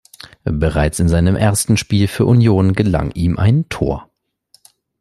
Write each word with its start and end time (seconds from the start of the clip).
Bereits 0.45 0.99
in 0.99 1.09
seinem 1.09 1.35
ersten 1.35 1.77
Spiel 1.77 2.07
für 2.07 2.25
Union 2.25 2.73
gelang 2.73 3.11
ihm 3.11 3.37
ein 3.37 3.69
Tor. 3.69 4.09